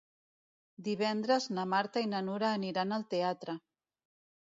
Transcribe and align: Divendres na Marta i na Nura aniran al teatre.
Divendres 0.85 1.45
na 1.57 1.65
Marta 1.73 2.03
i 2.05 2.07
na 2.13 2.21
Nura 2.29 2.49
aniran 2.61 2.97
al 2.97 3.05
teatre. 3.13 3.57